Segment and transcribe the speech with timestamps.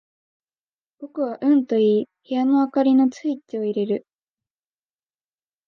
[0.99, 4.07] 僕はうんと言い、部屋の灯りのスイッチを入れる。